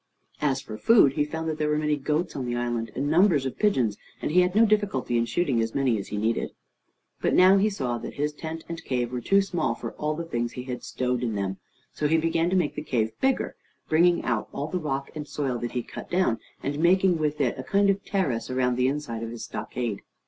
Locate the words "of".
3.45-3.59, 17.91-18.03, 19.21-19.29